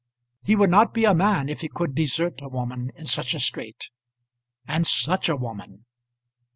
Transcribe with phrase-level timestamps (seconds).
[0.41, 3.39] He would not be a man if he could desert a woman in such a
[3.39, 3.91] strait.
[4.67, 5.85] And such a woman!